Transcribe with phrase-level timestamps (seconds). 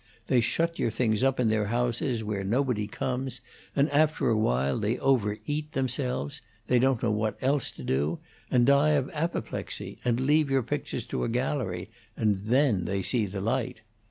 [0.25, 3.39] They shut your things up in their houses where nobody comes,
[3.75, 8.17] and after a while they overeat themselves they don't know what else to do
[8.49, 13.27] and die of apoplexy, and leave your pictures to a gallery, and then they see
[13.27, 13.81] the light.